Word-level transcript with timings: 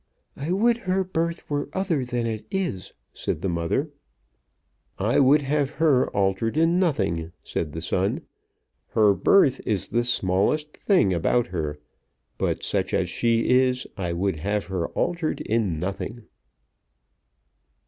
"I 0.35 0.51
would 0.51 0.77
her 0.89 1.03
birth 1.03 1.47
were 1.47 1.69
other 1.73 2.03
than 2.03 2.25
it 2.25 2.47
is," 2.49 2.91
said 3.13 3.43
the 3.43 3.47
mother. 3.49 3.91
"I 4.97 5.19
would 5.19 5.43
have 5.43 5.73
her 5.77 6.09
altered 6.09 6.57
in 6.57 6.79
nothing," 6.79 7.33
said 7.43 7.73
the 7.73 7.81
son. 7.83 8.21
"Her 8.95 9.13
birth 9.13 9.61
is 9.63 9.89
the 9.89 10.03
smallest 10.03 10.73
thing 10.75 11.13
about 11.13 11.45
her, 11.49 11.77
but 12.39 12.63
such 12.63 12.95
as 12.95 13.11
she 13.11 13.47
is 13.47 13.85
I 13.95 14.11
would 14.13 14.37
have 14.37 14.65
her 14.73 14.87
altered 14.87 15.39
in 15.41 15.77
nothing." 15.79 16.23